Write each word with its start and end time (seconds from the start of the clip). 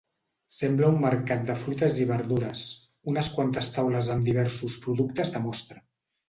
Sembla 0.59 0.87
un 0.93 0.95
mercat 1.01 1.43
de 1.49 1.57
fruites 1.63 1.99
i 2.05 2.07
verdures, 2.11 2.63
unes 3.13 3.29
quantes 3.37 3.69
taules 3.77 4.11
amb 4.15 4.27
diversos 4.31 4.79
productes 4.87 5.33
de 5.37 5.45
mostra. 5.47 5.81